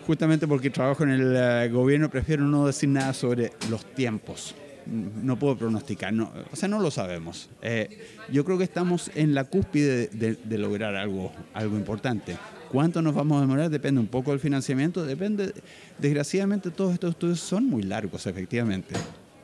[0.09, 4.55] Justamente porque trabajo en el eh, gobierno, prefiero no decir nada sobre los tiempos.
[4.87, 7.51] No puedo pronosticar, no, o sea, no lo sabemos.
[7.61, 12.39] Eh, yo creo que estamos en la cúspide de, lograr algo, algo importante.
[12.73, 13.69] ¿Cuánto nos vamos a demorar?
[13.69, 15.53] Depende un poco del financiamiento, depende,
[15.99, 18.95] desgraciadamente todos estos estudios son muy largos, efectivamente.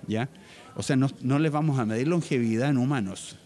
[0.07, 0.31] ¿ya?
[0.77, 3.37] O sea, no, no les vamos a medir longevidad en humanos,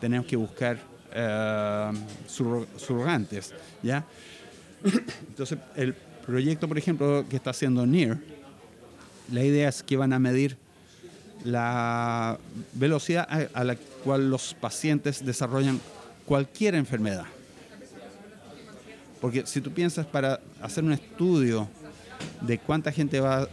[0.00, 0.80] tenemos que buscar
[1.12, 3.54] uh, surrogantes.
[3.80, 4.04] ¿ya?
[5.28, 8.18] Entonces, el proyecto, por ejemplo, que está haciendo NIR,
[9.32, 10.56] la idea es que van a medir
[11.44, 12.38] la
[12.72, 15.80] velocidad a, la cual los pacientes desarrollan
[16.24, 17.26] cualquier enfermedad.
[19.20, 21.68] Porque si tú piensas para hacer un estudio
[22.40, 23.48] de cuánta gente va,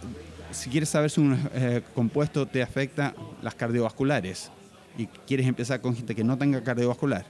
[0.52, 4.52] si quieres saber si un eh, compuesto te afecta las cardiovasculares
[4.98, 7.26] y quieres empezar con gente que no tenga cardiovascular,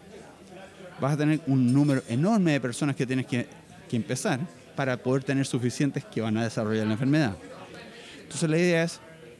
[0.99, 3.47] vas a tener un número enorme de personas que tienes que,
[3.89, 4.39] que empezar
[4.75, 7.35] para poder tener suficientes que van a desarrollar la enfermedad.
[8.23, 8.99] Entonces la idea es,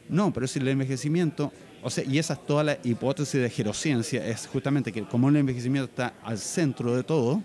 [0.09, 4.25] no, pero si el envejecimiento, o sea, y esa es toda la hipótesis de gerociencia,
[4.25, 7.41] es justamente que como el envejecimiento está al centro de todo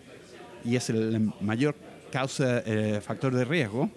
[0.64, 1.76] y es el mayor
[2.10, 3.90] causa, eh, factor de riesgo,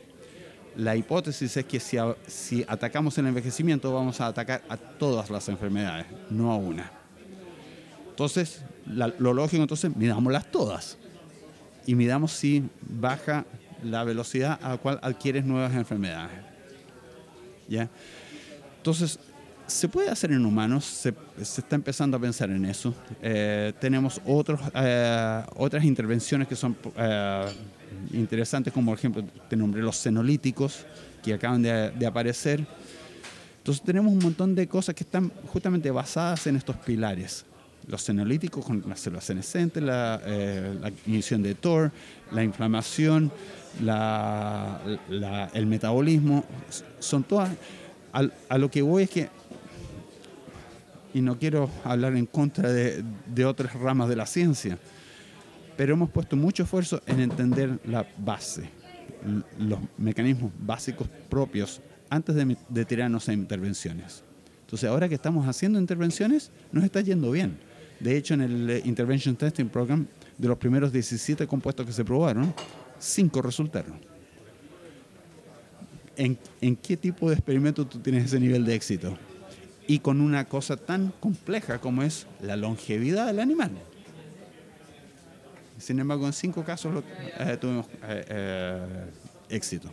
[0.76, 6.06] la hipótesis es que si, atacamos el envejecimiento vamos a atacar a todas las enfermedades,
[6.30, 6.92] no a una.
[8.10, 10.98] Entonces, lo lógico entonces, midámoslas todas
[11.86, 13.46] y midamos si baja
[13.84, 16.38] la velocidad a la cual adquieres nuevas enfermedades.
[17.68, 17.90] ¿Ya?
[18.78, 19.20] Entonces,
[19.68, 22.94] se puede hacer en humanos, se, está empezando a pensar en eso.
[23.22, 27.46] Eh, tenemos otros, eh, otras intervenciones que son eh,
[28.14, 30.86] interesantes, como por ejemplo, te nombré los senolíticos
[31.24, 32.66] que acaban de, de, aparecer.
[33.58, 37.46] Entonces tenemos un montón de cosas que están justamente basadas en estos pilares
[37.90, 41.92] los senolíticos con las células senescentes, la, eh, la inhibición de TOR,
[42.32, 43.32] la inflamación,
[45.54, 46.46] el metabolismo,
[47.00, 47.50] son todas...
[48.14, 49.30] A, lo que voy es que,
[51.14, 54.78] y no quiero hablar en contra de, otras ramas de la ciencia,
[55.76, 58.70] pero hemos puesto mucho esfuerzo en entender la base,
[59.58, 64.24] los mecanismos básicos propios antes de, de tirarnos a intervenciones.
[64.62, 67.69] Entonces, ahora que estamos haciendo intervenciones, nos está yendo bien
[68.00, 70.08] de hecho, en el eh, Intervention Testing Program,
[70.38, 72.54] de los primeros 17 compuestos que se probaron,
[72.98, 74.00] 5 resultaron.
[76.16, 79.18] ¿En, ¿En, qué tipo de experimento tú tienes ese nivel de éxito?
[79.88, 83.72] Y con una cosa tan compleja como es la longevidad del animal.
[85.78, 87.04] Sin embargo, en 5 casos
[87.40, 89.06] eh, tuvimos eh,
[89.50, 89.90] éxito.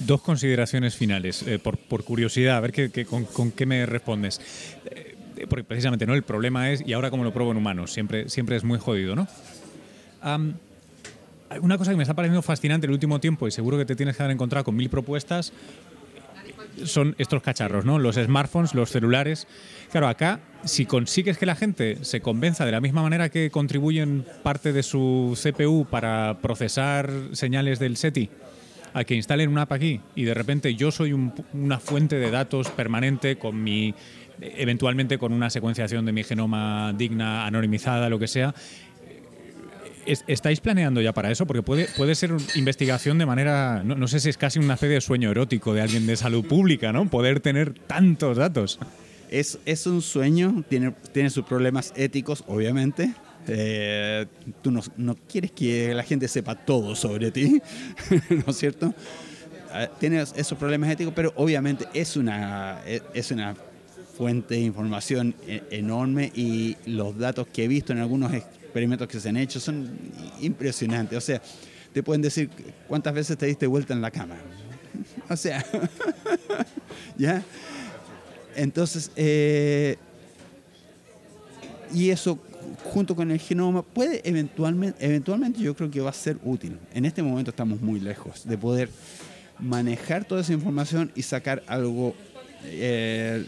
[0.00, 4.40] Dos consideraciones finales, por, curiosidad, a ver con, con, qué me respondes
[5.48, 8.56] porque precisamente no el problema es, y ahora como lo pruebo en humanos, siempre, siempre
[8.56, 9.26] es muy jodido, ¿no?
[11.60, 14.16] una cosa que me está pareciendo fascinante el último tiempo, y seguro que te tienes
[14.16, 15.52] que haber encontrado con mil propuestas,
[16.84, 17.98] son estos cacharros, ¿no?
[17.98, 19.46] Los smartphones, los celulares.
[19.90, 24.26] Claro, acá, si consigues que la gente se convenza de la misma manera que contribuyen
[24.42, 28.30] parte de su CPU para procesar señales del SETI,
[28.92, 31.12] a que instalen una app aquí y de repente yo soy
[31.52, 33.94] una fuente de datos permanente con mi
[34.40, 38.54] eventualmente con una secuenciación de mi genoma digna, anonimizada, lo que sea,
[40.06, 41.46] ¿Estáis planeando ya para eso?
[41.46, 45.00] Porque puede, puede ser investigación de manera, no, sé si es casi una especie de
[45.00, 47.08] sueño erótico de alguien de salud pública, ¿no?
[47.08, 48.78] Poder tener tantos datos.
[49.30, 53.14] Es, es un sueño, tiene, tiene sus problemas éticos, obviamente.
[53.48, 54.26] Eh,
[54.62, 57.62] tú no, no, quieres que la gente sepa todo sobre ti,
[58.30, 58.94] ¿no es cierto?
[59.72, 63.54] Ah, tiene esos problemas éticos, pero obviamente es una, es una
[64.16, 69.20] fuente de información e, enorme y los datos que he visto en algunos experimentos que
[69.20, 69.90] se han hecho son
[70.40, 71.18] impresionantes.
[71.18, 71.42] O sea,
[71.92, 72.50] te pueden decir
[72.88, 74.36] cuántas veces te diste vuelta en la cama.
[75.28, 75.64] O sea,
[77.18, 77.42] ¿ya?
[78.54, 79.96] Entonces, eh,
[81.92, 82.38] y eso
[82.84, 86.78] junto con el genoma puede eventualmente, eventualmente yo creo que va a ser útil.
[86.92, 88.90] En este momento estamos muy lejos de poder
[89.58, 92.14] manejar toda esa información y sacar algo
[92.64, 93.44] eh,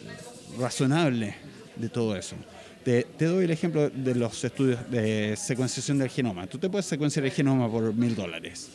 [0.59, 1.35] razonable
[1.77, 2.37] de todo eso.
[2.85, 6.47] Te, doy el ejemplo de los estudios de secuenciación del genoma.
[6.47, 8.71] Tú te puedes secuenciar el genoma por mil dólares.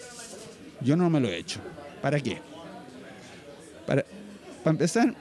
[0.81, 1.61] Yo no me lo he hecho.
[2.01, 2.37] ¿Para qué?
[3.87, 4.03] Para,
[4.63, 5.15] para empezar,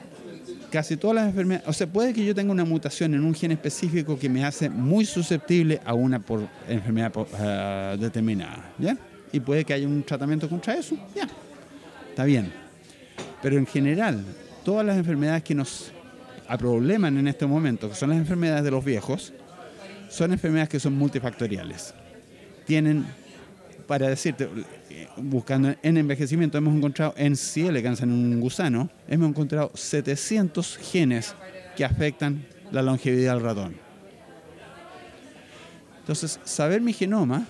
[0.71, 3.53] casi todas las enfermedades, o sea, puede que yo tenga una mutación en un gen
[3.53, 8.97] específico que me hace muy susceptible a una por enfermedad ah, determinada, ¿ya?
[9.33, 11.29] Y puede que haya un tratamiento contra eso, ya,
[12.09, 12.53] está bien.
[13.43, 14.25] Pero en general,
[14.65, 15.93] todas las enfermedades que nos
[16.59, 19.33] problemas en este momento, que son las enfermedades de los viejos,
[20.09, 21.95] son enfermedades que son multifactoriales.
[22.67, 23.07] Tienen,
[23.87, 24.49] para decirte,
[25.17, 27.67] buscando en envejecimiento, hemos encontrado en C.
[27.67, 31.35] elegans en un gusano, hemos encontrado 700 genes
[31.77, 33.77] que afectan la longevidad del ratón.
[36.01, 37.47] Entonces, saber mi genoma,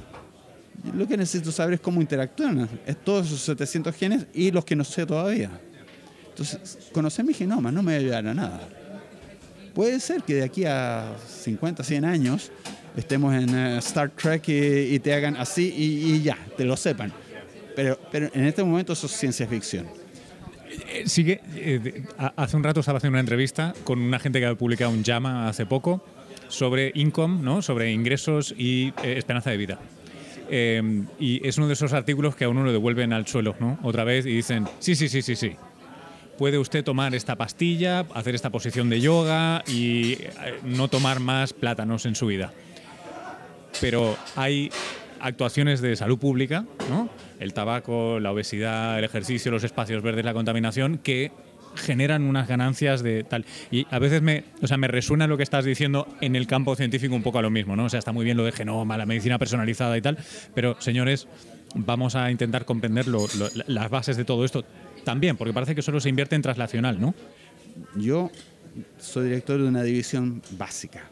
[0.94, 4.76] lo que necesito saber es cómo interactúan es todos esos 700 genes y los que
[4.76, 5.50] no sé todavía.
[6.28, 8.68] Entonces, conocer mi genoma no me va a ayudar a nada.
[9.80, 12.52] Puede ser que de aquí a 50, 100 años
[12.98, 17.10] estemos en eh, Star Trek y, te hagan así y, ya, te lo sepan.
[17.74, 19.86] Pero, pero en este momento eso es ciencia ficción.
[20.86, 22.04] Eh, sigue, eh,
[22.36, 25.48] hace un rato estaba haciendo una entrevista con una gente que ha publicado un llama
[25.48, 26.04] hace poco
[26.48, 27.62] sobre income, ¿no?
[27.62, 29.78] sobre ingresos y esperanza de vida.
[31.18, 33.78] y es uno de esos artículos que a uno lo devuelven al suelo, ¿no?
[33.82, 35.56] Otra vez y dicen, sí, sí, sí, sí, sí,
[36.40, 40.28] puede usted tomar esta pastilla, hacer esta posición de yoga y eh,
[40.64, 42.50] no tomar más plátanos en su vida.
[43.78, 44.70] Pero hay
[45.20, 47.10] actuaciones de salud pública, ¿no?
[47.40, 51.30] el tabaco, la obesidad, el ejercicio, los espacios verdes, la contaminación, que
[51.74, 53.44] generan unas ganancias de tal.
[53.70, 56.74] Y a veces me, o sea, me resuena lo que estás diciendo en el campo
[56.74, 57.84] científico un poco a lo mismo, ¿no?
[57.84, 60.16] O sea, está muy bien lo de genoma, la medicina personalizada y tal,
[60.54, 61.28] pero señores,
[61.74, 64.64] vamos a intentar comprender las bases de todo esto
[65.10, 67.14] también, porque parece que solo se invierte en traslacional, ¿no?
[67.96, 68.30] Yo
[69.00, 71.02] soy director de una división básica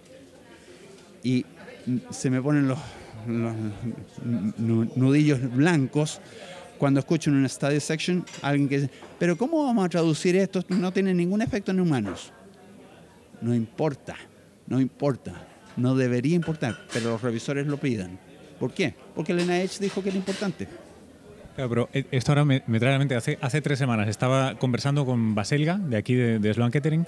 [1.24, 1.44] y
[2.10, 2.78] se me ponen los,
[4.94, 6.20] nudillos blancos
[6.78, 10.64] cuando escucho en una study section alguien que dice, pero ¿cómo vamos a traducir esto?
[10.68, 12.32] No tiene ningún efecto en humanos.
[13.40, 14.14] No importa,
[14.68, 15.44] no importa,
[15.76, 18.16] no debería importar, pero los revisores lo piden.
[18.60, 18.94] ¿Por qué?
[19.16, 20.68] Porque el NIH dijo que era importante
[21.66, 23.16] pero eh, esto ahora me, trae a la mente.
[23.16, 27.06] Hace, hace tres semanas estaba conversando con Baselga, de aquí de, de Sloan Kettering,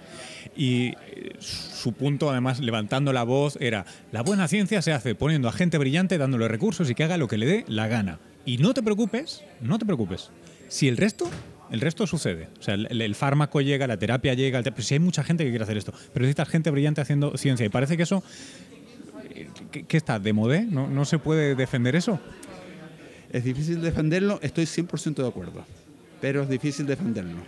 [0.57, 5.49] y eh, su punto, además, levantando la voz, era: la buena ciencia se hace poniendo
[5.49, 8.19] a gente brillante, dándole recursos y que haga lo que le dé la gana.
[8.45, 10.31] Y no te preocupes, no te preocupes.
[10.69, 11.31] Si el resto
[11.71, 12.49] el resto sucede.
[12.59, 15.63] O sea, el, fármaco llega, la terapia llega, pero si hay mucha gente que quiere
[15.63, 15.93] hacer esto.
[16.13, 17.65] Pero necesitas gente brillante haciendo ciencia.
[17.65, 18.25] Y parece que eso.
[19.35, 19.49] Eh,
[19.87, 20.19] ¿Qué, está?
[20.19, 20.63] ¿De modé?
[20.63, 22.19] ¿No, ¿No se puede defender eso?
[23.33, 25.65] Es difícil defenderlo, estoy 100% de acuerdo,
[26.21, 27.39] pero es difícil defenderlo.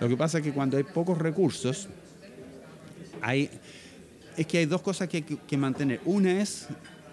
[0.00, 1.88] Lo que pasa es que cuando hay pocos recursos,
[4.36, 6.00] es que hay dos cosas que hay que, mantener.
[6.06, 6.66] Una es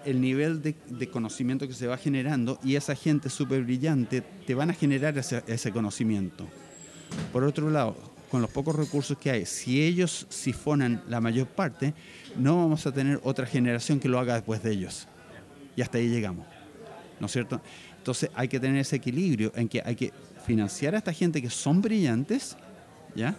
[0.06, 4.70] el nivel de, conocimiento que se va generando y esa gente súper brillante te van
[4.70, 6.46] a generar ese, ese, conocimiento.
[7.32, 7.96] Por otro lado,
[8.30, 11.92] con los pocos recursos que hay, si ellos sifonan la mayor parte,
[12.38, 15.06] no vamos a tener otra generación que lo haga después de ellos.
[15.76, 16.46] Y hasta ahí llegamos.
[17.20, 17.60] ¿No es cierto?
[18.00, 20.10] Entonces hay que tener ese equilibrio en que hay que
[20.46, 22.56] financiar a esta gente que son brillantes,
[23.14, 23.36] ¿ya?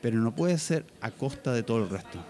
[0.00, 2.24] Pero no puede ser a costa de todo el resto.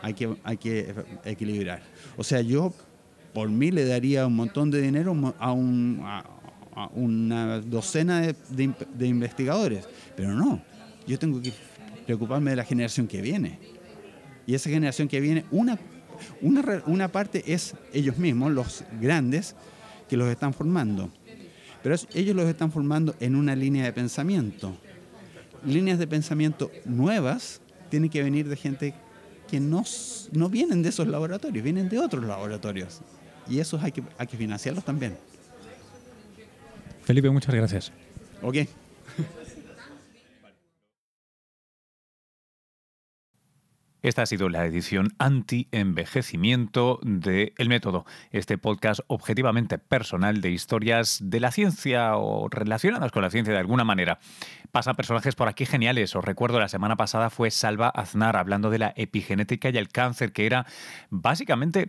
[0.00, 0.94] Hay que, hay que
[1.26, 1.82] equilibrar.
[2.16, 2.72] O sea, yo
[3.34, 6.24] por mí le daría un montón de dinero a, un, a,
[6.94, 8.34] una docena de,
[8.94, 9.86] de, investigadores,
[10.16, 10.62] pero no.
[11.06, 11.52] Yo tengo que
[12.06, 13.58] preocuparme de la generación que viene.
[14.46, 15.78] Y esa generación que viene, una,
[16.40, 19.54] una, una parte es ellos mismos, los grandes,
[20.08, 21.10] que los están formando.
[21.82, 24.76] Pero ellos los están formando en una línea de pensamiento.
[25.64, 28.94] Líneas de pensamiento nuevas tienen que venir de gente
[29.48, 29.84] que no,
[30.32, 33.00] no vienen de esos laboratorios, vienen de otros laboratorios.
[33.48, 35.16] y esos hay que, hay que financiarlos también.
[37.04, 37.92] Felipe, muchas gracias.
[38.42, 38.56] Ok.
[44.06, 51.18] Esta ha sido la edición anti-envejecimiento de El Método, este podcast objetivamente personal de historias
[51.24, 54.20] de la ciencia o relacionadas con la ciencia de alguna manera.
[54.70, 56.14] Pasan personajes por aquí geniales.
[56.14, 60.32] Os recuerdo, la semana pasada fue Salva Aznar hablando de la epigenética y el cáncer,
[60.32, 60.66] que era
[61.10, 61.88] básicamente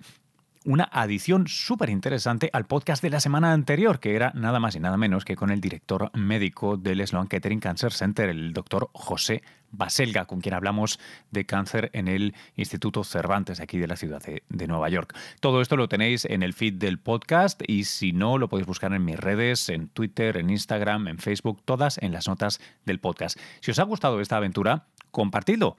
[0.65, 4.79] una adición súper interesante al podcast de la semana anterior, que era nada más y
[4.79, 9.43] nada menos que con el director médico del Sloan Kettering Cancer Center, el doctor José
[9.71, 10.99] Baselga, con quien hablamos
[11.31, 15.15] de cáncer en el Instituto Cervantes aquí de la ciudad de, de, Nueva York.
[15.39, 18.93] Todo esto lo tenéis en el feed del podcast y si no, lo podéis buscar
[18.93, 23.39] en mis redes, en Twitter, en Instagram, en Facebook, todas en las notas del podcast.
[23.59, 25.77] Si os ha gustado esta aventura, compartidlo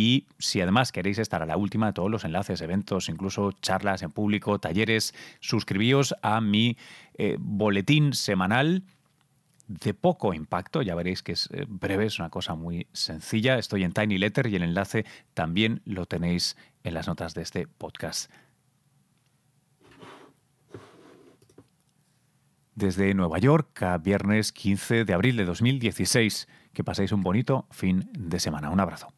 [0.00, 4.00] y si además queréis estar a la última de todos los enlaces, eventos, incluso charlas
[4.00, 6.78] en público, talleres, suscribíos a mi
[7.18, 8.82] eh, boletín semanal
[9.68, 13.58] de poco impacto, ya veréis que es eh, breve, es una cosa muy sencilla.
[13.58, 17.66] Estoy en Tiny Letter y el enlace también lo tenéis en las notas de este
[17.66, 18.32] podcast.
[22.74, 26.48] Desde Nueva York, viernes 15 de abril de 2016.
[26.72, 28.70] Que paséis un bonito fin de semana.
[28.70, 29.12] Un abrazo.